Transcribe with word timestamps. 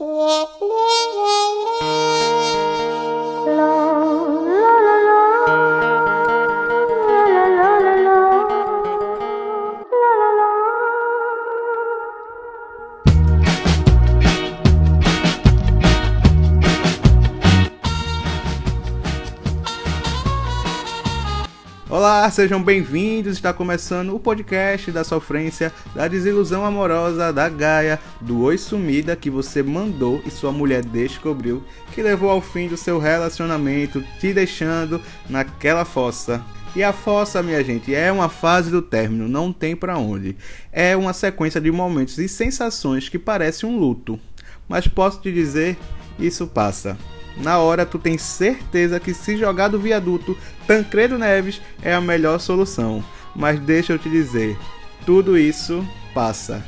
Iya. 0.00 0.87
Olá, 22.28 22.34
sejam 22.34 22.62
bem-vindos. 22.62 23.36
Está 23.36 23.54
começando 23.54 24.14
o 24.14 24.20
podcast 24.20 24.92
da 24.92 25.02
sofrência, 25.02 25.72
da 25.94 26.06
desilusão 26.06 26.62
amorosa, 26.62 27.32
da 27.32 27.48
Gaia, 27.48 27.98
do 28.20 28.42
oi 28.42 28.58
sumida 28.58 29.16
que 29.16 29.30
você 29.30 29.62
mandou 29.62 30.22
e 30.26 30.30
sua 30.30 30.52
mulher 30.52 30.84
descobriu, 30.84 31.64
que 31.94 32.02
levou 32.02 32.28
ao 32.28 32.42
fim 32.42 32.68
do 32.68 32.76
seu 32.76 32.98
relacionamento, 32.98 34.04
te 34.20 34.34
deixando 34.34 35.00
naquela 35.26 35.86
fossa. 35.86 36.44
E 36.76 36.84
a 36.84 36.92
fossa, 36.92 37.42
minha 37.42 37.64
gente, 37.64 37.94
é 37.94 38.12
uma 38.12 38.28
fase 38.28 38.70
do 38.70 38.82
término, 38.82 39.26
não 39.26 39.50
tem 39.50 39.74
para 39.74 39.96
onde. 39.96 40.36
É 40.70 40.94
uma 40.94 41.14
sequência 41.14 41.62
de 41.62 41.70
momentos 41.70 42.18
e 42.18 42.28
sensações 42.28 43.08
que 43.08 43.18
parece 43.18 43.64
um 43.64 43.78
luto. 43.78 44.20
Mas 44.68 44.86
posso 44.86 45.22
te 45.22 45.32
dizer, 45.32 45.78
isso 46.18 46.46
passa. 46.46 46.98
Na 47.36 47.58
hora 47.58 47.86
tu 47.86 47.98
tem 47.98 48.18
certeza 48.18 48.98
que 48.98 49.14
se 49.14 49.36
jogar 49.36 49.68
do 49.68 49.78
viaduto 49.78 50.36
Tancredo 50.66 51.18
Neves 51.18 51.60
é 51.82 51.94
a 51.94 52.00
melhor 52.00 52.38
solução. 52.40 53.04
Mas 53.34 53.60
deixa 53.60 53.92
eu 53.92 53.98
te 53.98 54.10
dizer, 54.10 54.58
tudo 55.06 55.38
isso 55.38 55.86
passa. 56.12 56.64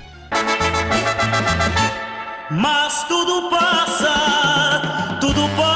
Mas 2.50 3.04
tudo 3.08 3.50
passa, 3.50 5.18
tudo 5.20 5.48
passará. 5.56 5.69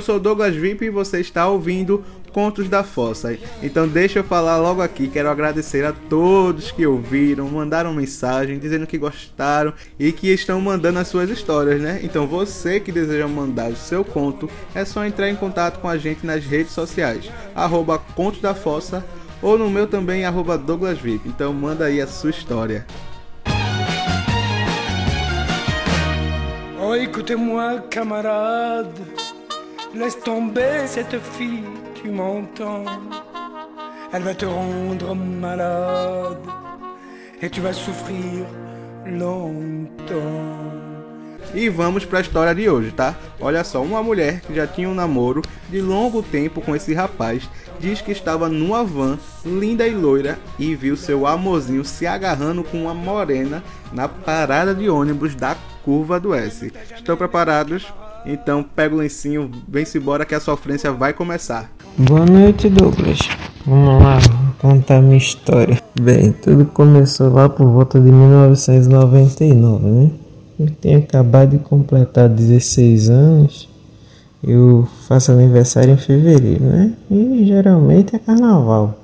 Eu 0.00 0.04
sou 0.04 0.18
Douglas 0.18 0.56
Vip 0.56 0.82
e 0.82 0.88
você 0.88 1.20
está 1.20 1.46
ouvindo 1.46 2.02
Contos 2.32 2.70
da 2.70 2.82
Fossa. 2.82 3.36
Então 3.62 3.86
deixa 3.86 4.20
eu 4.20 4.24
falar 4.24 4.56
logo 4.56 4.80
aqui, 4.80 5.08
quero 5.08 5.28
agradecer 5.28 5.84
a 5.84 5.92
todos 5.92 6.70
que 6.70 6.86
ouviram, 6.86 7.46
mandaram 7.50 7.92
mensagem 7.92 8.58
dizendo 8.58 8.86
que 8.86 8.96
gostaram 8.96 9.74
e 9.98 10.10
que 10.10 10.32
estão 10.32 10.58
mandando 10.58 11.00
as 11.00 11.08
suas 11.08 11.28
histórias, 11.28 11.82
né? 11.82 12.00
Então 12.02 12.26
você 12.26 12.80
que 12.80 12.90
deseja 12.90 13.28
mandar 13.28 13.70
o 13.70 13.76
seu 13.76 14.02
conto, 14.02 14.48
é 14.74 14.86
só 14.86 15.04
entrar 15.04 15.28
em 15.28 15.36
contato 15.36 15.80
com 15.80 15.88
a 15.88 15.98
gente 15.98 16.24
nas 16.24 16.46
redes 16.46 16.72
sociais, 16.72 17.30
arroba 17.54 17.98
Contos 17.98 18.40
da 18.40 18.54
Fossa 18.54 19.04
ou 19.42 19.58
no 19.58 19.68
meu 19.68 19.86
também, 19.86 20.24
arroba 20.24 20.56
Douglas 20.56 20.98
Vip. 20.98 21.28
Então 21.28 21.52
manda 21.52 21.84
aí 21.84 22.00
a 22.00 22.06
sua 22.06 22.30
história. 22.30 22.86
Oh, 26.82 26.94
écoutez-moi, 26.94 27.82
camarade, 27.90 29.02
laisse 29.94 30.20
tomber 30.20 30.86
cette 30.86 31.18
fille, 31.20 31.64
tu 31.94 32.10
m'entends 32.10 32.84
Elle 34.12 34.22
va 34.22 34.34
te 34.34 34.44
rendre 34.44 35.14
malade 35.14 36.38
et 37.40 37.48
tu 37.48 37.60
vas 37.60 37.72
souffrir 37.72 38.44
longtemps. 39.06 40.80
E 41.54 41.68
vamos 41.68 42.04
para 42.04 42.18
a 42.18 42.22
história 42.22 42.54
de 42.54 42.68
hoje, 42.68 42.90
tá? 42.92 43.14
Olha 43.40 43.64
só, 43.64 43.82
uma 43.82 44.02
mulher 44.02 44.40
que 44.40 44.54
já 44.54 44.66
tinha 44.66 44.88
um 44.88 44.94
namoro 44.94 45.42
de 45.68 45.80
longo 45.80 46.22
tempo 46.22 46.60
com 46.60 46.74
esse 46.74 46.92
rapaz 46.92 47.48
diz 47.78 48.00
que 48.00 48.12
estava 48.12 48.48
numa 48.48 48.84
van 48.84 49.18
linda 49.44 49.86
e 49.86 49.94
loira 49.94 50.38
e 50.58 50.74
viu 50.74 50.96
seu 50.96 51.26
amorzinho 51.26 51.84
se 51.84 52.06
agarrando 52.06 52.62
com 52.62 52.82
uma 52.82 52.94
morena 52.94 53.62
na 53.92 54.08
parada 54.08 54.74
de 54.74 54.88
ônibus 54.88 55.34
da 55.34 55.56
curva 55.84 56.20
do 56.20 56.34
S. 56.34 56.72
Estão 56.94 57.16
preparados? 57.16 57.86
Então 58.24 58.62
pega 58.62 58.94
o 58.94 58.98
lencinho, 58.98 59.50
vem-se 59.68 59.98
embora 59.98 60.24
que 60.24 60.34
a 60.34 60.40
sofrência 60.40 60.92
vai 60.92 61.12
começar. 61.12 61.70
Boa 61.96 62.26
noite, 62.26 62.68
Douglas. 62.68 63.18
Vamos 63.66 64.02
lá, 64.02 64.18
vou 64.18 64.54
contar 64.72 65.00
minha 65.00 65.16
história. 65.16 65.80
Bem, 66.00 66.32
tudo 66.32 66.66
começou 66.66 67.32
lá 67.32 67.48
por 67.48 67.66
volta 67.66 68.00
de 68.00 68.10
1999, 68.10 69.86
né? 69.86 70.10
Eu 70.58 70.70
tenho 70.70 70.98
acabado 70.98 71.50
de 71.50 71.58
completar 71.58 72.28
16 72.28 73.08
anos. 73.08 73.68
Eu 74.42 74.86
faço 75.06 75.32
aniversário 75.32 75.94
em 75.94 75.96
fevereiro, 75.96 76.64
né? 76.64 76.92
E 77.10 77.44
geralmente 77.46 78.16
é 78.16 78.18
carnaval. 78.18 78.98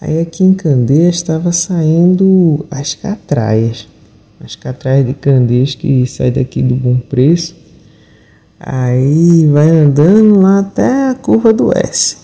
Aí 0.00 0.20
aqui 0.20 0.44
em 0.44 0.54
Candeias 0.54 1.16
estava 1.16 1.52
saindo 1.52 2.66
as 2.70 2.94
catraias. 2.94 3.88
As 4.44 4.54
catraias 4.54 5.06
de 5.06 5.14
Candeias 5.14 5.74
que 5.74 6.06
sai 6.06 6.30
daqui 6.30 6.62
do 6.62 6.74
Bom 6.74 6.96
Preço. 6.96 7.56
Aí 8.58 9.46
vai 9.46 9.68
andando 9.68 10.40
lá 10.40 10.60
até 10.60 11.10
a 11.10 11.14
curva 11.14 11.52
do 11.52 11.76
S. 11.76 12.16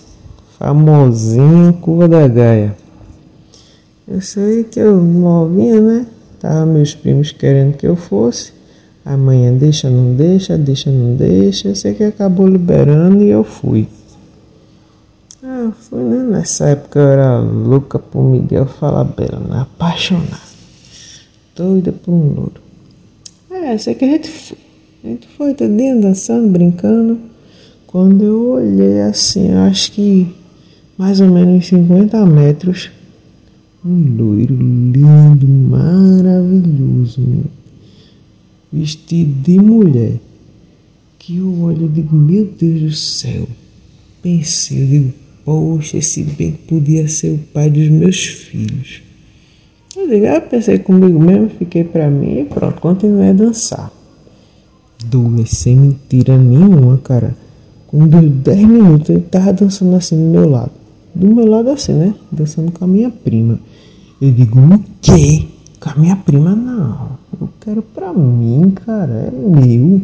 Famosinha 0.57 1.73
curva 1.73 2.07
da 2.07 2.27
Gaia. 2.27 2.75
Eu 4.07 4.19
sei 4.19 4.63
que 4.63 4.79
eu 4.79 4.97
novinha, 4.97 5.79
né? 5.79 6.07
Tava 6.39 6.65
meus 6.65 6.95
primos 6.95 7.31
querendo 7.31 7.77
que 7.77 7.85
eu 7.85 7.95
fosse. 7.95 8.51
Amanhã 9.05 9.53
deixa, 9.53 9.89
não 9.89 10.15
deixa, 10.15 10.57
deixa, 10.57 10.89
não 10.89 11.15
deixa. 11.15 11.67
Eu 11.67 11.75
sei 11.75 11.93
que 11.93 12.03
acabou 12.03 12.47
liberando 12.47 13.23
e 13.23 13.29
eu 13.29 13.43
fui. 13.43 13.87
Ah, 15.43 15.71
fui, 15.89 16.01
né? 16.01 16.23
Nessa 16.23 16.69
época 16.69 16.99
eu 16.99 17.07
era 17.07 17.39
louca 17.39 17.99
por 17.99 18.23
Miguel 18.23 18.65
Falabella, 18.65 19.39
né? 19.39 19.61
apaixonada. 19.61 20.41
Doida 21.55 21.91
por 21.91 22.11
um 22.11 22.33
louro. 22.33 22.61
É, 23.51 23.77
sei 23.77 23.93
que 23.93 24.05
a 24.05 24.07
gente 24.07 24.29
foi. 24.29 24.72
A 25.03 25.07
gente 25.07 25.27
foi 25.27 25.53
todinho 25.53 25.99
dançando, 25.99 26.47
brincando. 26.47 27.19
Quando 27.85 28.23
eu 28.23 28.51
olhei 28.51 29.01
assim, 29.01 29.51
eu 29.51 29.59
acho 29.59 29.91
que 29.91 30.33
mais 30.97 31.19
ou 31.19 31.27
menos 31.27 31.67
50 31.67 32.25
metros 32.25 32.89
um 33.85 34.15
loiro 34.15 34.55
lindo, 34.55 35.45
maravilhoso, 35.45 37.19
meu. 37.19 37.43
vestido 38.71 39.41
de 39.41 39.59
mulher. 39.59 40.13
Que 41.19 41.35
eu 41.35 41.61
olho 41.63 41.85
e 41.85 41.89
digo, 41.89 42.15
meu 42.15 42.45
Deus 42.45 42.81
do 42.81 42.91
céu. 42.93 43.45
Pensei, 44.21 44.83
eu 44.83 44.87
digo, 44.87 45.13
poxa, 45.43 45.97
esse 45.97 46.23
bem 46.23 46.53
podia 46.53 47.09
ser 47.09 47.31
o 47.31 47.39
pai 47.53 47.69
dos 47.69 47.89
meus 47.89 48.25
filhos. 48.25 49.01
Eu 49.97 50.07
digo, 50.07 50.27
ah, 50.27 50.39
pensei 50.39 50.79
comigo 50.79 51.19
mesmo, 51.19 51.49
fiquei 51.49 51.83
pra 51.83 52.09
mim 52.09 52.39
e 52.39 52.45
pronto, 52.45 52.79
continuei 52.79 53.31
a 53.31 53.33
dançar. 53.33 54.02
Douglas, 55.03 55.49
sem 55.49 55.75
mentira 55.75 56.37
nenhuma, 56.37 56.97
cara. 56.97 57.35
Com 57.87 58.07
deu 58.07 58.27
10 58.27 58.67
minutos, 58.67 59.09
ele 59.09 59.21
tava 59.21 59.53
dançando 59.53 59.95
assim 59.95 60.15
do 60.15 60.31
meu 60.31 60.49
lado. 60.49 60.71
Do 61.13 61.27
meu 61.27 61.45
lado 61.45 61.69
assim, 61.69 61.93
né? 61.93 62.15
Dançando 62.31 62.71
com 62.71 62.83
a 62.83 62.87
minha 62.87 63.09
prima. 63.09 63.59
Eu 64.19 64.31
digo, 64.31 64.59
o 64.59 64.83
quê? 65.01 65.45
Com 65.79 65.89
a 65.89 65.95
minha 65.95 66.15
prima 66.15 66.55
não. 66.55 67.19
Eu 67.39 67.49
quero 67.59 67.81
pra 67.81 68.13
mim, 68.13 68.71
cara. 68.71 69.27
É 69.27 69.31
meu. 69.31 70.01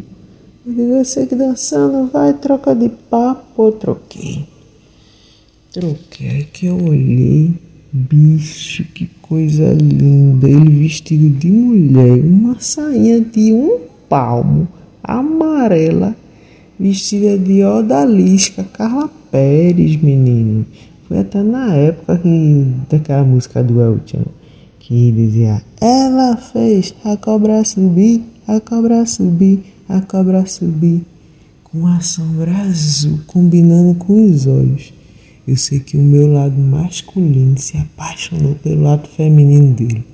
Eu 0.66 0.72
digo, 0.72 0.92
eu 0.92 1.04
sei 1.04 1.26
que 1.26 1.34
dançando 1.34 2.10
vai, 2.12 2.34
troca 2.34 2.74
de 2.74 2.88
papo. 2.88 3.66
Eu 3.66 3.72
troquei. 3.72 4.46
Troquei 5.72 6.44
que 6.52 6.66
eu 6.66 6.76
olhei. 6.76 7.54
Bicho, 7.92 8.84
que 8.94 9.06
coisa 9.22 9.72
linda. 9.72 10.48
Ele 10.48 10.82
vestido 10.82 11.28
de 11.30 11.48
mulher. 11.48 12.24
Uma 12.24 12.60
sainha 12.60 13.20
de 13.20 13.52
um 13.52 13.80
palmo. 14.08 14.68
Amarela. 15.02 16.16
Vestida 16.78 17.36
de 17.36 17.62
odalisca. 17.64 18.64
Carla 18.64 19.10
Pérez, 19.30 19.96
menino. 19.96 20.66
Foi 21.06 21.18
até 21.18 21.42
na 21.42 21.74
época 21.74 22.18
que, 22.18 22.66
daquela 22.88 23.24
música 23.24 23.62
do 23.62 23.80
Elton 23.80 24.24
que 24.90 25.12
dizia: 25.12 25.62
Ela 25.80 26.36
fez 26.36 26.92
a 27.04 27.16
cobra 27.16 27.64
subir, 27.64 28.22
a 28.44 28.58
cobra 28.58 29.06
subir, 29.06 29.62
a 29.88 30.00
cobra 30.00 30.44
subir, 30.46 31.02
com 31.62 31.86
a 31.86 32.00
sombra 32.00 32.50
azul 32.62 33.20
combinando 33.28 33.94
com 33.94 34.26
os 34.26 34.48
olhos. 34.48 34.92
Eu 35.46 35.56
sei 35.56 35.78
que 35.78 35.96
o 35.96 36.02
meu 36.02 36.32
lado 36.32 36.60
masculino 36.60 37.56
se 37.56 37.76
apaixonou 37.76 38.56
pelo 38.56 38.82
lado 38.82 39.08
feminino 39.08 39.72
dele. 39.74 40.04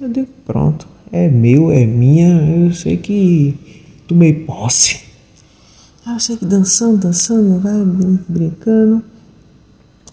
Eu 0.00 0.08
digo: 0.08 0.28
Pronto, 0.46 0.88
é 1.12 1.28
meu, 1.28 1.70
é 1.70 1.84
minha. 1.84 2.40
Eu 2.40 2.72
sei 2.72 2.96
que 2.96 3.54
tomei 4.10 4.32
posse. 4.32 5.02
Eu 6.04 6.18
sei 6.18 6.36
que 6.36 6.44
dançando, 6.44 6.98
dançando, 6.98 7.60
vai 7.60 7.80
brincando. 8.28 9.04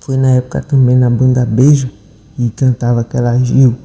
Foi 0.02 0.16
na 0.16 0.36
época 0.36 0.62
também 0.62 0.96
na 0.96 1.10
banda 1.10 1.44
Beijo 1.44 1.90
e 2.38 2.50
cantava 2.52 3.02
aquela 3.02 3.38
Gil. 3.40 3.76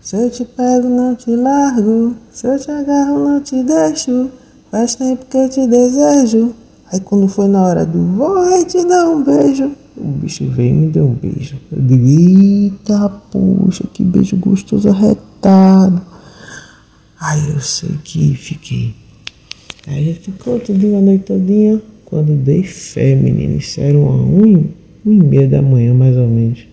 Se 0.00 0.16
eu 0.16 0.30
te 0.30 0.44
pego, 0.46 0.88
não 0.88 1.14
te 1.14 1.36
largo. 1.36 2.16
Se 2.32 2.46
eu 2.46 2.58
te 2.58 2.70
agarro, 2.70 3.18
não 3.18 3.40
te 3.40 3.62
deixo. 3.62 4.30
Faz 4.70 4.94
tempo 4.94 5.26
que 5.26 5.36
eu 5.36 5.48
te 5.48 5.66
desejo. 5.66 6.54
Aí 6.90 7.00
quando 7.00 7.28
foi 7.28 7.46
na 7.46 7.62
hora 7.62 7.84
do 7.84 8.16
vai 8.16 8.64
te 8.64 8.82
dar 8.86 9.08
um 9.10 9.22
beijo, 9.22 9.70
o 9.96 10.04
bicho 10.04 10.48
veio 10.50 10.70
e 10.70 10.72
me 10.72 10.88
deu 10.88 11.06
um 11.06 11.14
beijo. 11.14 11.56
Eu 11.70 11.82
digo, 11.82 12.06
eita, 12.06 13.08
poxa, 13.30 13.84
que 13.92 14.02
beijo 14.02 14.36
gostoso 14.36 14.88
arretado. 14.88 16.00
Aí 17.20 17.50
eu 17.50 17.60
sei 17.60 17.98
que 18.04 18.34
fiquei. 18.34 19.03
Aí 19.86 19.98
a 19.98 20.02
gente 20.02 20.20
ficou 20.20 20.58
tudo 20.60 20.96
a 20.96 21.00
noite 21.00 21.24
todinha. 21.24 21.80
Quando 22.04 22.34
dei 22.36 22.62
fé, 22.62 23.14
menino, 23.14 23.58
isso 23.58 23.80
era 23.80 23.98
uma 23.98 24.12
um, 24.12 24.64
um 25.04 25.12
e 25.12 25.20
meia 25.20 25.48
da 25.48 25.60
manhã 25.60 25.92
mais 25.92 26.16
ou 26.16 26.28
menos. 26.28 26.66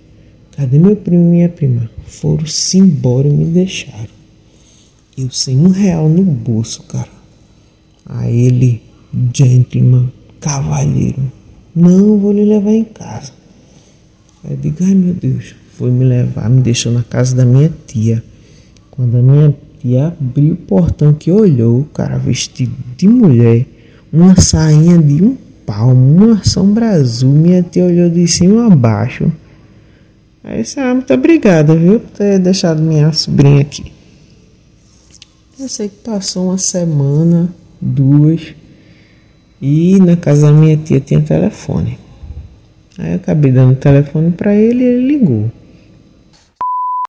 Cadê 0.56 0.78
meu 0.78 0.96
primo 0.96 1.24
e 1.24 1.31
minha 1.31 1.50
prima? 1.50 1.90
Foram-se 2.06 2.78
embora 2.78 3.28
e 3.28 3.31
me 3.31 3.46
deixaram. 3.46 4.22
Eu 5.18 5.30
sem 5.30 5.58
um 5.58 5.69
real 5.69 6.08
no 6.08 6.24
bolso, 6.24 6.84
cara. 6.84 7.10
Aí 8.06 8.46
ele, 8.46 8.81
gentleman, 9.34 10.12
cavalheiro. 10.40 11.31
Não, 11.75 12.18
vou 12.18 12.31
lhe 12.31 12.46
levar 12.46 12.72
em 12.72 12.84
casa. 12.84 13.31
Aí 14.44 14.52
eu 14.52 14.57
digo, 14.57 14.78
ai 14.81 14.94
meu 14.94 15.14
Deus, 15.14 15.56
foi 15.74 15.92
me 15.92 16.04
levar, 16.04 16.50
me 16.50 16.62
deixou 16.62 16.92
na 16.92 17.04
casa 17.04 17.36
da 17.36 17.46
minha 17.46 17.72
tia. 17.88 18.24
Quando 18.90 19.18
a 19.18 19.22
minha 19.22 19.56
tia 19.81 20.07
abriu 20.07 20.54
o 20.54 20.57
portão 20.57 21.13
que 21.13 21.31
olhou, 21.31 21.81
o 21.81 21.86
cara 21.86 22.18
vestido 22.18 22.75
de 22.95 23.07
mulher, 23.07 23.66
uma 24.13 24.39
sainha 24.39 24.98
de 24.98 25.24
um 25.24 25.36
palmo, 25.66 26.25
uma 26.25 26.44
sombra 26.44 26.92
azul, 26.92 27.31
minha 27.31 27.63
tia 27.63 27.86
olhou 27.86 28.10
de 28.10 28.28
cima 28.28 28.68
a 28.68 28.69
baixo. 28.69 29.31
Aí 30.44 30.62
disse, 30.62 30.80
ah, 30.80 30.94
muito 30.94 31.13
obrigada, 31.13 31.75
viu, 31.75 32.00
por 32.00 32.12
ter 32.12 32.39
deixado 32.39 32.81
minha 32.81 33.12
sobrinha 33.12 33.62
aqui. 33.62 33.92
Eu 35.60 35.69
sei 35.69 35.89
que 35.89 35.98
passou 35.98 36.45
uma 36.45 36.57
semana, 36.57 37.54
duas, 37.80 38.54
e 39.62 40.00
na 40.00 40.16
casa 40.16 40.48
da 40.48 40.54
minha 40.54 40.78
tia 40.78 41.00
tinha 41.00 41.22
telefone. 41.22 41.98
Aí 42.98 43.12
eu 43.12 43.16
acabei 43.16 43.51
dando 43.51 43.74
o 43.74 43.75
telefone 43.75 44.31
para 44.31 44.56
ele 44.56 44.83
e 44.83 44.88
ele 44.88 45.07
ligou. 45.07 45.51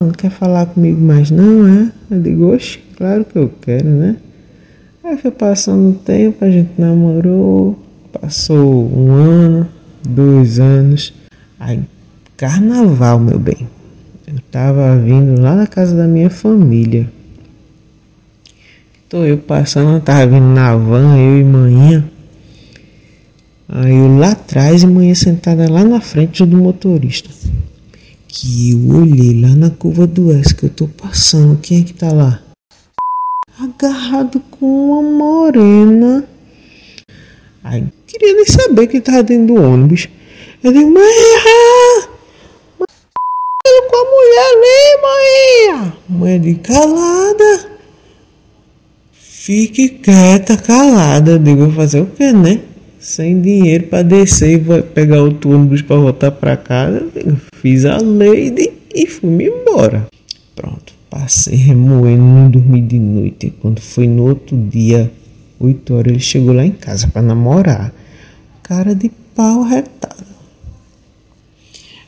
Não 0.02 0.10
quer 0.12 0.30
falar 0.30 0.66
comigo 0.66 1.00
mais 1.00 1.30
não, 1.30 1.66
é? 1.68 1.92
Eu 2.10 2.20
digo, 2.20 2.52
oxe, 2.52 2.80
claro 2.96 3.24
que 3.24 3.38
eu 3.38 3.50
quero, 3.60 3.88
né? 3.88 4.16
Aí 5.04 5.16
foi 5.16 5.30
passando 5.30 5.90
o 5.90 5.94
tempo, 5.94 6.44
a 6.44 6.50
gente 6.50 6.70
namorou, 6.78 7.78
passou 8.12 8.90
um 8.96 9.10
ano, 9.12 9.68
dois 10.06 10.58
anos. 10.58 11.12
Aí, 11.58 11.80
carnaval, 12.36 13.18
meu 13.18 13.38
bem. 13.38 13.68
Eu 14.26 14.38
tava 14.50 14.96
vindo 14.98 15.40
lá 15.40 15.54
na 15.54 15.66
casa 15.66 15.96
da 15.96 16.06
minha 16.06 16.30
família. 16.30 17.08
Tô 19.08 19.24
eu 19.24 19.38
passando, 19.38 19.92
eu 19.92 20.00
tava 20.00 20.26
vindo 20.26 20.46
na 20.46 20.74
van, 20.74 21.16
eu 21.18 21.38
e 21.40 21.44
manhã. 21.44 22.04
Aí 23.68 23.94
eu 23.94 24.16
lá 24.16 24.32
atrás 24.32 24.82
e 24.82 24.86
manhã 24.86 25.14
sentada 25.14 25.70
lá 25.70 25.84
na 25.84 26.00
frente 26.00 26.44
do 26.44 26.56
motorista. 26.56 27.30
Que 28.34 28.70
eu 28.70 28.88
olhei 28.96 29.42
lá 29.42 29.54
na 29.54 29.68
curva 29.68 30.06
do 30.06 30.32
S 30.32 30.54
que 30.54 30.64
eu 30.64 30.70
tô 30.70 30.88
passando. 30.88 31.60
Quem 31.60 31.82
é 31.82 31.84
que 31.84 31.92
tá 31.92 32.10
lá? 32.10 32.42
Agarrado 33.60 34.40
com 34.50 34.64
uma 34.64 35.02
morena. 35.02 36.26
Aí 37.62 37.84
queria 38.06 38.32
nem 38.32 38.46
saber 38.46 38.86
que 38.86 39.02
tava 39.02 39.22
dentro 39.22 39.54
do 39.54 39.62
ônibus. 39.62 40.08
Eu 40.64 40.72
digo, 40.72 40.90
Maia! 40.90 42.08
com 43.90 43.96
a 43.96 44.04
mulher 44.10 44.46
ali, 44.56 45.02
Maia! 45.02 45.92
Mãe 46.08 46.40
de 46.40 46.54
calada. 46.54 47.70
Fique 49.12 49.90
quieta, 49.90 50.56
calada. 50.56 51.32
Eu 51.32 51.38
digo, 51.38 51.70
fazer 51.72 52.00
o 52.00 52.06
que, 52.06 52.32
né? 52.32 52.62
Sem 53.02 53.40
dinheiro 53.40 53.88
para 53.88 54.04
descer 54.04 54.62
e 54.62 54.82
pegar 54.82 55.20
outro 55.20 55.50
ônibus 55.50 55.82
para 55.82 55.96
voltar 55.96 56.30
para 56.30 56.56
casa. 56.56 57.04
Fiz 57.54 57.84
a 57.84 57.98
lady 57.98 58.72
e 58.94 59.08
fui-me 59.08 59.48
embora. 59.48 60.06
Pronto, 60.54 60.94
passei 61.10 61.56
remoendo, 61.56 62.22
não 62.22 62.48
dormi 62.48 62.80
de 62.80 63.00
noite. 63.00 63.52
Quando 63.60 63.80
foi 63.80 64.06
no 64.06 64.28
outro 64.28 64.56
dia, 64.56 65.10
8 65.58 65.94
horas, 65.94 66.12
ele 66.12 66.20
chegou 66.20 66.54
lá 66.54 66.64
em 66.64 66.70
casa 66.70 67.08
para 67.08 67.22
namorar. 67.22 67.92
Cara 68.62 68.94
de 68.94 69.10
pau 69.34 69.64
retado. 69.64 70.24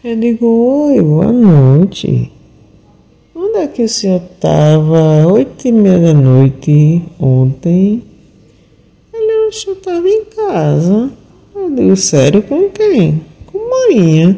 Eu 0.05 0.17
digo, 0.17 0.47
oi, 0.47 1.03
boa 1.03 1.33
noite. 1.33 2.31
Onde 3.35 3.59
é 3.59 3.67
que 3.67 3.83
o 3.83 3.89
senhor 3.89 4.23
estava? 4.23 5.27
Oito 5.27 5.67
e 5.67 5.73
meia 5.73 5.99
da 5.99 6.15
noite 6.15 7.03
ontem. 7.19 8.14
O 9.55 9.57
senhor 9.57 9.77
estava 9.77 10.09
em 10.09 10.25
casa. 10.25 11.13
Eu 11.55 11.71
digo, 11.71 11.97
sério, 11.97 12.43
com 12.43 12.69
quem? 12.71 13.23
Com 13.47 13.71
Marinha. 13.71 14.37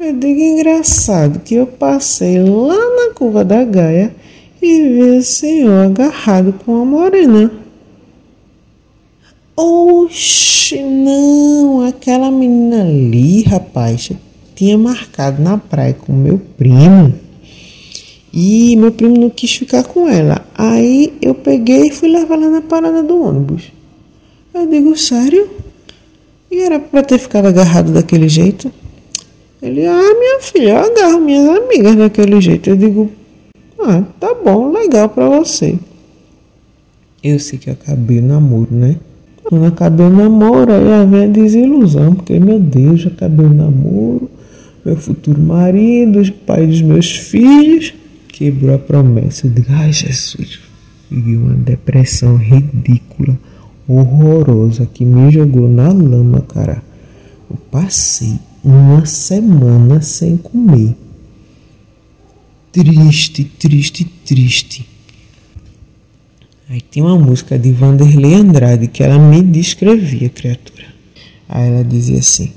Eu 0.00 0.12
digo, 0.12 0.40
engraçado 0.40 1.38
que 1.38 1.54
eu 1.54 1.68
passei 1.68 2.42
lá 2.42 2.74
na 2.74 3.14
curva 3.14 3.44
da 3.44 3.62
Gaia 3.62 4.12
e 4.60 4.82
vi 4.82 5.18
o 5.18 5.22
senhor 5.22 5.86
agarrado 5.86 6.52
com 6.64 6.82
a 6.82 6.84
morena. 6.84 7.52
Oxe, 9.56 10.82
não, 10.82 11.86
aquela 11.86 12.28
menina 12.28 12.80
ali, 12.80 13.44
rapaz, 13.44 14.10
tinha 14.56 14.76
marcado 14.76 15.40
na 15.40 15.58
praia 15.58 15.94
com 15.94 16.12
meu 16.12 16.40
primo. 16.56 17.14
E 18.34 18.74
meu 18.74 18.90
primo 18.90 19.16
não 19.16 19.30
quis 19.30 19.54
ficar 19.54 19.84
com 19.84 20.08
ela. 20.08 20.44
Aí 20.56 21.16
eu 21.22 21.36
peguei 21.36 21.86
e 21.86 21.92
fui 21.92 22.08
levar 22.08 22.34
ela 22.34 22.50
na 22.50 22.60
parada 22.60 23.00
do 23.00 23.22
ônibus. 23.22 23.77
Eu 24.54 24.66
digo, 24.66 24.96
sério? 24.96 25.48
E 26.50 26.58
era 26.58 26.78
pra 26.78 27.02
ter 27.02 27.18
ficado 27.18 27.46
agarrado 27.46 27.92
daquele 27.92 28.28
jeito? 28.28 28.72
Ele, 29.60 29.86
ah, 29.86 30.14
minha 30.18 30.40
filha, 30.40 30.70
eu 30.70 30.78
agarro 30.78 31.20
minhas 31.20 31.48
amigas 31.48 31.96
daquele 31.96 32.40
jeito. 32.40 32.70
Eu 32.70 32.76
digo, 32.76 33.10
ah, 33.80 34.02
tá 34.18 34.34
bom, 34.34 34.72
legal 34.72 35.08
pra 35.08 35.28
você. 35.28 35.78
Eu 37.22 37.38
sei 37.38 37.58
que 37.58 37.70
acabei 37.70 38.20
o 38.20 38.22
namoro, 38.22 38.68
né? 38.70 38.96
Quando 39.44 39.64
acabei 39.66 40.06
o 40.06 40.10
namoro, 40.10 40.72
aí 40.72 41.24
a 41.24 41.26
desilusão, 41.26 42.14
porque, 42.14 42.38
meu 42.38 42.60
Deus, 42.60 43.06
acabei 43.06 43.46
o 43.46 43.52
namoro, 43.52 44.30
meu 44.84 44.96
futuro 44.96 45.40
marido, 45.40 46.22
pai 46.46 46.66
dos 46.66 46.82
meus 46.82 47.10
filhos, 47.10 47.94
quebrou 48.28 48.74
a 48.74 48.78
promessa. 48.78 49.46
Eu 49.46 49.50
digo, 49.50 49.66
ai, 49.70 49.92
Jesus, 49.92 50.60
peguei 51.08 51.36
uma 51.36 51.54
depressão 51.54 52.36
ridícula, 52.36 53.38
horrorosa, 53.88 54.86
que 54.86 55.04
me 55.04 55.30
jogou 55.30 55.66
na 55.66 55.88
lama, 55.88 56.42
cara. 56.42 56.82
Eu 57.50 57.56
passei 57.70 58.38
uma 58.62 59.06
semana 59.06 60.02
sem 60.02 60.36
comer. 60.36 60.94
Triste, 62.70 63.44
triste, 63.44 64.04
triste. 64.04 64.86
Aí 66.68 66.82
tem 66.82 67.02
uma 67.02 67.18
música 67.18 67.58
de 67.58 67.72
Vanderlei 67.72 68.34
Andrade 68.34 68.88
que 68.88 69.02
ela 69.02 69.18
me 69.18 69.42
descrevia, 69.42 70.28
criatura. 70.28 70.84
Aí 71.48 71.66
ela 71.66 71.82
dizia 71.82 72.18
assim: 72.18 72.52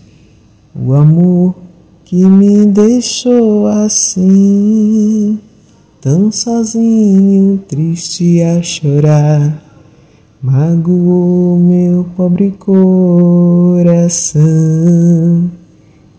O 0.76 0.94
amor 0.94 1.56
que 2.04 2.26
me 2.26 2.66
deixou 2.66 3.68
assim, 3.68 5.40
tão 6.02 6.30
sozinho, 6.30 7.58
triste 7.70 8.42
a 8.42 8.62
chorar, 8.62 9.71
magoou 10.44 11.60
meu 11.60 12.04
pobre 12.18 12.50
coração, 12.58 14.42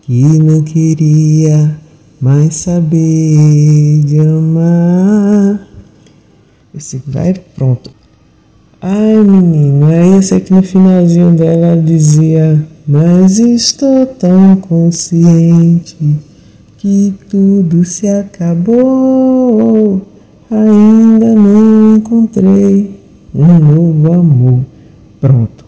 que 0.01 0.23
não 0.39 0.61
queria 0.61 1.77
mais 2.21 2.55
saber 2.55 4.01
de 4.05 4.19
amar. 4.19 5.67
Esse 6.73 7.03
vai 7.05 7.33
pronto. 7.33 7.91
Ai 8.81 9.17
menino, 9.17 9.87
aí 9.87 10.41
que 10.41 10.53
no 10.53 10.63
finalzinho 10.63 11.35
dela 11.35 11.67
ela 11.67 11.81
dizia, 11.81 12.65
mas 12.87 13.39
estou 13.39 14.05
tão 14.05 14.55
consciente 14.55 15.97
que 16.77 17.13
tudo 17.29 17.83
se 17.83 18.07
acabou. 18.07 20.01
Ainda 20.49 21.33
não 21.33 21.97
encontrei 21.97 22.92
um 23.33 23.59
novo 23.59 24.13
amor. 24.13 24.65
Pronto. 25.19 25.65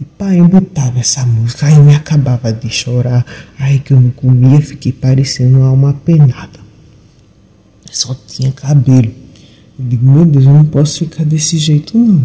E 0.00 0.04
pai, 0.04 0.40
eu 0.40 0.48
botava 0.48 0.98
essa 0.98 1.24
música, 1.24 1.66
aí 1.66 1.78
me 1.78 1.94
acabava 1.94 2.52
de 2.52 2.68
chorar, 2.68 3.24
aí 3.58 3.78
que 3.78 3.92
eu 3.92 4.00
não 4.00 4.10
comia, 4.10 4.60
fiquei 4.60 4.92
parecendo 4.92 5.58
uma 5.58 5.68
alma 5.68 5.94
penada. 6.04 6.58
Só 7.90 8.14
tinha 8.26 8.50
cabelo. 8.50 9.12
Eu 9.78 9.84
digo, 9.86 10.04
meu 10.04 10.24
Deus, 10.24 10.44
eu 10.44 10.52
não 10.52 10.64
posso 10.64 10.98
ficar 10.98 11.24
desse 11.24 11.58
jeito 11.58 11.96
não. 11.96 12.22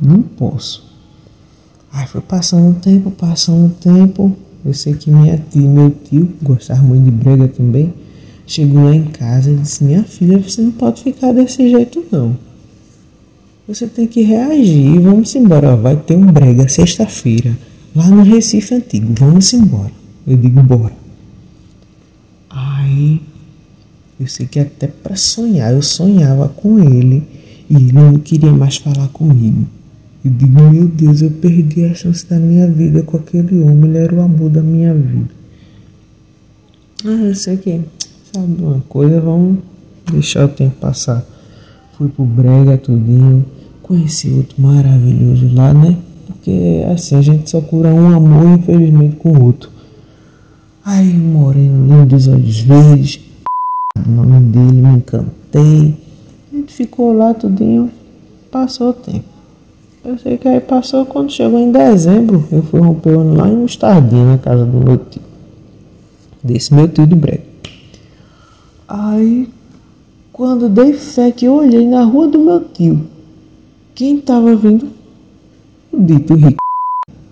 Não 0.00 0.22
posso. 0.22 0.90
Aí 1.92 2.06
foi 2.06 2.20
passando 2.22 2.70
o 2.70 2.80
tempo, 2.80 3.10
passando 3.10 3.66
o 3.66 3.70
tempo. 3.70 4.36
Eu 4.64 4.72
sei 4.72 4.94
que 4.94 5.10
minha 5.10 5.38
tia 5.38 5.68
meu 5.68 5.90
tio, 5.90 6.32
gostavam 6.42 6.84
muito 6.84 7.04
de 7.04 7.10
brega 7.10 7.48
também, 7.48 7.94
chegou 8.46 8.84
lá 8.84 8.94
em 8.94 9.06
casa 9.06 9.50
e 9.50 9.56
disse, 9.56 9.82
minha 9.82 10.04
filha, 10.04 10.38
você 10.38 10.60
não 10.60 10.72
pode 10.72 11.02
ficar 11.02 11.32
desse 11.32 11.68
jeito 11.68 12.04
não. 12.10 12.36
Você 13.70 13.86
tem 13.86 14.04
que 14.04 14.22
reagir. 14.22 14.98
Vamos 14.98 15.32
embora. 15.36 15.76
Vai 15.76 15.94
ter 15.94 16.16
um 16.16 16.26
brega 16.26 16.68
sexta-feira. 16.68 17.56
Lá 17.94 18.08
no 18.08 18.24
Recife 18.24 18.74
Antigo. 18.74 19.14
Vamos 19.16 19.52
embora. 19.52 19.92
Eu 20.26 20.36
digo, 20.36 20.60
bora. 20.60 20.92
Aí. 22.50 23.22
Eu 24.18 24.26
sei 24.26 24.46
que 24.46 24.58
até 24.58 24.88
para 24.88 25.14
sonhar. 25.14 25.72
Eu 25.72 25.82
sonhava 25.82 26.48
com 26.48 26.80
ele. 26.80 27.22
E 27.70 27.76
ele 27.76 27.92
não 27.92 28.18
queria 28.18 28.50
mais 28.50 28.78
falar 28.78 29.06
comigo. 29.10 29.64
Eu 30.24 30.32
digo, 30.32 30.60
meu 30.60 30.88
Deus, 30.88 31.22
eu 31.22 31.30
perdi 31.30 31.84
a 31.84 31.94
chance 31.94 32.26
da 32.26 32.40
minha 32.40 32.68
vida 32.68 33.04
com 33.04 33.18
aquele 33.18 33.60
homem. 33.60 33.90
Ele 33.90 33.98
era 33.98 34.14
o 34.16 34.20
amor 34.20 34.50
da 34.50 34.62
minha 34.62 34.92
vida. 34.92 35.30
Ah, 37.04 37.22
eu 37.22 37.36
sei 37.36 37.56
que. 37.56 37.80
Sabe 38.34 38.60
uma 38.60 38.80
coisa? 38.88 39.20
Vamos 39.20 39.58
deixar 40.10 40.46
o 40.46 40.48
tempo 40.48 40.74
passar. 40.80 41.24
Fui 41.96 42.08
pro 42.08 42.24
Brega 42.24 42.76
tudinho 42.76 43.46
conheci 43.90 44.30
outro 44.30 44.62
maravilhoso 44.62 45.52
lá, 45.52 45.74
né? 45.74 45.96
Porque 46.24 46.86
assim, 46.94 47.16
a 47.16 47.20
gente 47.20 47.50
só 47.50 47.60
cura 47.60 47.88
um 47.88 48.14
amor, 48.14 48.56
infelizmente, 48.56 49.16
com 49.16 49.30
o 49.30 49.42
outro. 49.42 49.68
Aí, 50.84 51.12
moreno, 51.12 51.88
lindo 51.88 52.06
dos 52.06 52.28
olhos 52.28 52.60
verdes, 52.60 53.20
o 53.96 54.08
nome 54.08 54.38
dele, 54.46 54.80
me 54.80 54.96
encantei. 54.98 55.96
A 56.52 56.56
gente 56.56 56.72
ficou 56.72 57.12
lá 57.12 57.34
tudinho, 57.34 57.90
passou 58.48 58.90
o 58.90 58.92
tempo. 58.92 59.24
Eu 60.04 60.16
sei 60.18 60.38
que 60.38 60.46
aí 60.46 60.60
passou 60.60 61.04
quando 61.04 61.32
chegou 61.32 61.58
em 61.58 61.72
dezembro, 61.72 62.44
eu 62.52 62.62
fui 62.62 62.80
romper 62.80 63.16
o 63.16 63.20
ano 63.20 63.34
lá 63.34 63.48
em 63.48 63.56
Mostardinha, 63.56 64.24
na 64.24 64.38
casa 64.38 64.64
do 64.64 64.78
meu 64.78 64.98
tio. 64.98 65.20
Desse 66.44 66.72
meu 66.72 66.86
tio 66.86 67.08
do 67.08 67.16
brega. 67.16 67.42
Aí, 68.86 69.48
quando 70.32 70.68
dei 70.68 70.92
fé 70.92 71.32
que 71.32 71.44
eu 71.44 71.54
olhei 71.54 71.86
na 71.86 72.04
rua 72.04 72.28
do 72.28 72.38
meu 72.38 72.60
tio, 72.60 73.00
quem 74.00 74.16
estava 74.16 74.56
vindo? 74.56 74.88
O 75.92 76.02
dito 76.02 76.34
rico. 76.34 76.64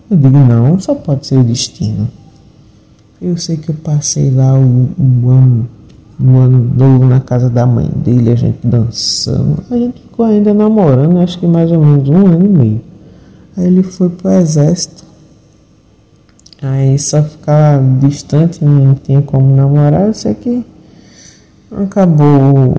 Eu 0.07 0.15
digo, 0.15 0.37
não, 0.37 0.79
só 0.79 0.93
pode 0.93 1.25
ser 1.25 1.39
o 1.39 1.43
destino. 1.43 2.07
Eu 3.19 3.35
sei 3.37 3.57
que 3.57 3.69
eu 3.69 3.75
passei 3.75 4.29
lá 4.29 4.53
um, 4.53 4.87
um 4.99 5.29
ano, 5.29 5.69
um 6.21 6.37
ano 6.37 6.71
novo 6.77 7.05
na 7.05 7.21
casa 7.21 7.49
da 7.49 7.65
mãe 7.65 7.89
dele, 7.89 8.31
a 8.31 8.35
gente 8.35 8.59
dançando. 8.67 9.63
A 9.71 9.77
gente 9.77 9.99
ficou 9.99 10.23
ainda 10.23 10.53
namorando, 10.53 11.17
acho 11.17 11.39
que 11.39 11.47
mais 11.47 11.71
ou 11.71 11.83
menos 11.83 12.07
um 12.07 12.27
ano 12.27 12.45
e 12.45 12.49
meio. 12.49 12.81
Aí 13.57 13.65
ele 13.65 13.81
foi 13.81 14.09
pro 14.09 14.29
exército. 14.29 15.03
Aí 16.61 16.99
só 16.99 17.23
ficar 17.23 17.81
distante, 17.99 18.63
não 18.63 18.93
tinha 18.93 19.23
como 19.23 19.55
namorar. 19.55 20.05
Eu 20.05 20.13
sei 20.13 20.35
que 20.35 20.63
acabou 21.71 22.75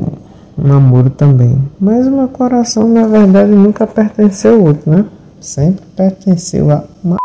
namoro 0.56 1.10
também. 1.10 1.58
Mas 1.80 2.06
o 2.06 2.10
meu 2.10 2.28
coração, 2.28 2.88
na 2.88 3.06
verdade, 3.06 3.50
nunca 3.52 3.86
pertenceu 3.86 4.54
ao 4.54 4.62
outro, 4.62 4.90
né? 4.90 5.04
Sempre 5.40 5.84
pertenceu 5.96 6.70
a 6.70 6.84
uma 7.02 7.16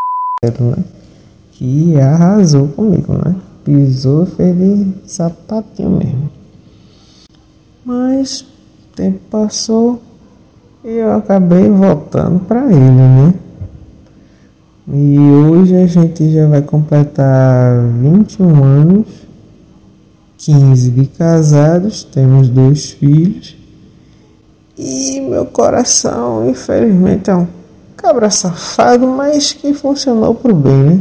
né? 0.43 0.83
Que 1.51 1.99
arrasou 1.99 2.67
comigo, 2.69 3.13
né? 3.13 3.35
Pisou, 3.63 4.25
fez 4.25 4.55
de 4.55 4.93
sapatinho 5.05 5.91
mesmo. 5.91 6.29
Mas 7.83 8.41
o 8.41 8.95
tempo 8.95 9.19
passou 9.29 10.01
e 10.83 10.89
eu 10.89 11.13
acabei 11.13 11.69
voltando 11.69 12.39
para 12.41 12.65
ele, 12.65 12.91
né? 12.91 13.33
E 14.87 15.17
hoje 15.17 15.75
a 15.75 15.87
gente 15.87 16.31
já 16.31 16.47
vai 16.47 16.61
completar 16.61 17.75
21 17.99 18.63
anos 18.63 19.07
15 20.45 20.91
de 20.91 21.07
casados, 21.07 22.03
temos 22.03 22.47
dois 22.49 22.91
filhos. 22.91 23.57
E 24.77 25.19
meu 25.21 25.43
coração, 25.47 26.47
infelizmente, 26.47 27.31
é 27.31 27.35
um 27.35 27.47
cabra 27.97 28.29
safado, 28.29 29.07
mas 29.07 29.53
que 29.53 29.73
funcionou 29.73 30.35
pro 30.35 30.53
bem, 30.53 30.83
né? 30.83 30.99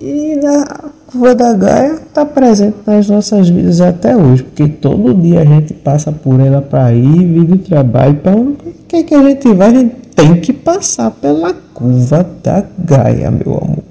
E 0.00 0.36
na 0.36 0.90
curva 1.06 1.34
da 1.34 1.52
Gaia 1.52 1.94
está 1.94 2.24
presente 2.24 2.76
nas 2.86 3.08
nossas 3.08 3.48
vidas 3.48 3.80
até 3.80 4.16
hoje, 4.16 4.44
porque 4.44 4.68
todo 4.68 5.14
dia 5.14 5.40
a 5.40 5.44
gente 5.44 5.74
passa 5.74 6.12
por 6.12 6.38
ela 6.38 6.62
para 6.62 6.92
ir, 6.92 7.26
vir 7.26 7.44
do 7.44 7.58
trabalho, 7.58 8.14
para 8.16 8.36
onde 8.36 8.72
que 8.86 9.14
a 9.14 9.22
gente 9.22 9.52
vai, 9.52 9.68
a 9.68 9.74
gente 9.74 9.94
tem 10.14 10.40
que 10.40 10.52
passar 10.52 11.10
pela 11.10 11.52
curva 11.74 12.24
da 12.40 12.64
Gaia, 12.78 13.32
meu 13.32 13.54
amor. 13.56 13.82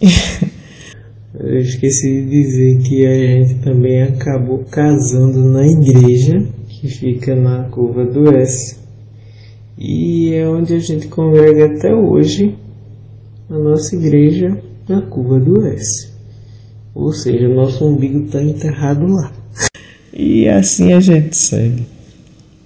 Eu 1.46 1.58
esqueci 1.58 2.22
de 2.22 2.42
dizer 2.42 2.78
que 2.78 3.06
a 3.06 3.14
gente 3.14 3.56
também 3.56 4.02
acabou 4.02 4.64
casando 4.64 5.44
na 5.44 5.66
igreja 5.66 6.42
que 6.66 6.88
fica 6.88 7.36
na 7.36 7.64
curva 7.64 8.06
do 8.06 8.34
S. 8.34 8.78
E 9.76 10.32
é 10.32 10.48
onde 10.48 10.72
a 10.72 10.78
gente 10.78 11.06
congrega 11.08 11.66
até 11.66 11.94
hoje 11.94 12.54
a 13.50 13.58
nossa 13.58 13.94
igreja 13.94 14.58
na 14.88 15.02
curva 15.02 15.38
do 15.38 15.66
S. 15.66 16.08
Ou 16.94 17.12
seja, 17.12 17.46
nosso 17.46 17.84
umbigo 17.84 18.24
está 18.24 18.42
enterrado 18.42 19.06
lá. 19.06 19.30
E 20.14 20.48
assim 20.48 20.94
a 20.94 21.00
gente 21.00 21.36
segue. 21.36 21.84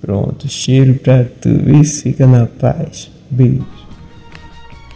Pronto, 0.01 0.49
cheiro 0.49 0.95
pra 0.95 1.25
tu 1.25 1.49
e 1.49 1.83
fica 1.83 2.29
na 2.29 2.47
paz. 2.47 3.11
Beijo. 3.29 3.78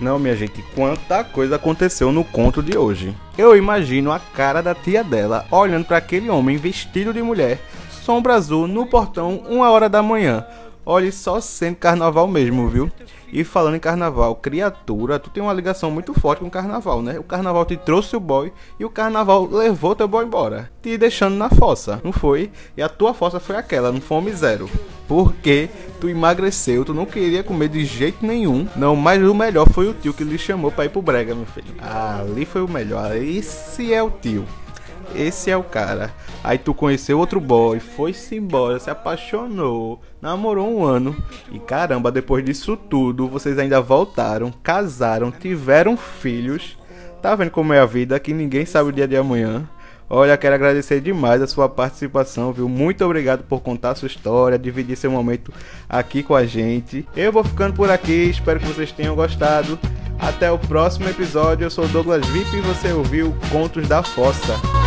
Não, 0.03 0.19
minha 0.19 0.35
gente, 0.35 0.65
quanta 0.75 1.23
coisa 1.23 1.55
aconteceu 1.55 2.11
no 2.11 2.25
conto 2.25 2.61
de 2.61 2.77
hoje. 2.77 3.15
Eu 3.39 3.57
imagino 3.57 4.11
a 4.11 4.19
cara 4.19 4.61
da 4.61 4.75
tia 4.75 5.05
dela 5.05 5.47
olhando 5.49 5.85
para 5.85 5.99
aquele 5.99 6.29
homem 6.29 6.57
vestido 6.57 7.15
de 7.15 7.23
mulher, 7.23 7.61
sombra 7.89 8.35
azul, 8.35 8.67
no 8.67 8.85
portão, 8.85 9.45
uma 9.49 9.71
hora 9.71 9.89
da 9.89 10.03
manhã. 10.03 10.45
Olhe 10.85 11.13
só 11.13 11.41
sendo 11.41 11.77
carnaval 11.77 12.27
mesmo, 12.27 12.69
viu? 12.69 12.91
E 13.33 13.45
falando 13.45 13.77
em 13.77 13.81
carnaval, 13.81 14.35
criatura, 14.35 15.19
tu 15.19 15.31
tem 15.31 15.43
uma 15.43 15.53
ligação 15.53 15.91
muito 15.91 16.13
forte 16.13 16.41
com 16.41 16.49
o 16.49 16.51
carnaval, 16.51 17.01
né? 17.01 17.19
O 17.19 17.23
carnaval 17.23 17.65
te 17.65 17.77
trouxe 17.77 18.15
o 18.15 18.21
boy 18.21 18.53
e 18.79 18.85
o 18.85 18.91
carnaval 18.91 19.49
levou 19.51 19.95
teu 19.95 20.07
boy 20.07 20.25
embora, 20.25 20.71
te 20.83 20.99
deixando 20.99 21.37
na 21.37 21.49
fossa, 21.49 22.01
não 22.05 22.13
foi? 22.13 22.51
E 22.77 22.83
a 22.83 22.89
tua 22.89 23.15
fossa 23.15 23.41
foi 23.41 23.57
aquela, 23.57 23.91
no 23.91 24.01
fome 24.01 24.33
zero. 24.33 24.69
Porque 25.09 25.71
tu 26.01 26.09
emagreceu, 26.09 26.85
tu 26.85 26.93
não 26.93 27.07
queria 27.07 27.43
comer 27.43 27.69
de 27.69 27.85
jeito 27.85 28.27
nenhum. 28.27 28.67
Não, 28.77 28.97
mas 28.97 29.23
o 29.23 29.35
melhor 29.35 29.69
foi 29.71 29.89
o 29.89 29.95
tio 29.95 30.13
que 30.13 30.25
lhe 30.25 30.39
chamou 30.39 30.71
pra 30.71 30.85
ir 30.85 30.89
pro 30.89 31.01
brega, 31.01 31.35
meu 31.35 31.47
filho. 31.47 31.75
Ali 31.81 32.45
foi 32.45 32.63
o 32.63 32.69
melhor. 32.69 33.17
Esse 33.17 33.93
é 33.93 34.03
o 34.03 34.11
tio. 34.11 34.47
Esse 35.15 35.51
é 35.51 35.57
o 35.57 35.63
cara. 35.63 36.11
Aí 36.43 36.59
tu 36.59 36.75
conheceu 36.75 37.19
outro 37.19 37.41
boy, 37.41 37.79
foi-se 37.79 38.37
embora, 38.37 38.79
se 38.79 38.91
apaixonou, 38.91 40.01
namorou 40.21 40.69
um 40.69 40.85
ano. 40.85 41.17
E 41.51 41.59
caramba, 41.59 42.11
depois 42.11 42.45
disso 42.45 42.77
tudo, 42.77 43.29
vocês 43.29 43.59
ainda 43.59 43.81
voltaram, 43.81 44.53
casaram, 44.63 45.31
tiveram 45.31 45.97
filhos. 45.97 46.77
Tá 47.21 47.35
vendo 47.35 47.51
como 47.51 47.73
é 47.73 47.79
a 47.79 47.87
vida? 47.87 48.19
Que 48.19 48.33
ninguém 48.33 48.67
sabe 48.67 48.89
o 48.89 48.93
dia 48.93 49.07
de 49.07 49.17
amanhã. 49.17 49.69
Olha, 50.11 50.37
quero 50.37 50.55
agradecer 50.55 51.01
demais 51.01 51.41
a 51.41 51.47
sua 51.47 51.69
participação, 51.69 52.53
viu? 52.53 52.69
Muito 52.69 53.03
obrigado 53.05 53.45
por 53.45 53.61
contar 53.61 53.95
sua 53.95 54.09
história, 54.09 54.59
dividir 54.59 54.97
seu 54.97 55.11
momento 55.11 55.51
aqui 55.89 56.23
com 56.23 56.35
a 56.35 56.45
gente. 56.45 57.09
Eu 57.17 57.33
vou 57.33 57.43
ficando 57.43 57.75
por 57.75 57.91
aqui, 57.91 58.29
espero 58.29 58.61
que 58.61 58.67
vocês 58.67 58.93
tenham 58.93 59.15
gostado. 59.15 59.79
Até 60.19 60.53
o 60.53 60.59
próximo 60.59 61.09
episódio. 61.09 61.65
Eu 61.65 61.71
sou 61.71 61.89
Douglas 61.89 62.27
Vip 62.27 62.55
e 62.55 62.61
você 62.61 62.93
ouviu 62.93 63.35
Contos 63.51 63.89
da 63.89 64.03
Fossa. 64.03 64.82